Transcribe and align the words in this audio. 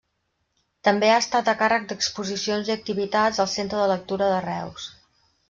També 0.87 1.11
ha 1.15 1.19
estat 1.23 1.51
a 1.53 1.55
càrrec 1.59 1.85
d'exposicions 1.91 2.73
i 2.73 2.75
activitats 2.77 3.43
al 3.45 3.53
Centre 3.59 3.83
de 3.83 3.87
Lectura 3.93 4.33
de 4.35 4.43
Reus. 4.49 4.91